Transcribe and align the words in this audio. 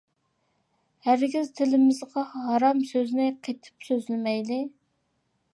ھەرگىز 1.07 1.51
تىلىمىزغا 1.59 2.25
ھارام 2.31 2.83
سۆزنى 2.93 3.29
قېتىپ 3.49 3.89
سۆزلىمەيلى! 3.91 4.63